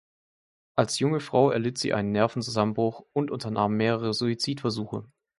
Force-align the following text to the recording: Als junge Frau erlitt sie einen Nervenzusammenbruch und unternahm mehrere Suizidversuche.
Als 0.75 0.97
junge 0.97 1.19
Frau 1.19 1.51
erlitt 1.51 1.77
sie 1.77 1.93
einen 1.93 2.11
Nervenzusammenbruch 2.11 3.05
und 3.13 3.29
unternahm 3.29 3.75
mehrere 3.77 4.15
Suizidversuche. 4.15 5.05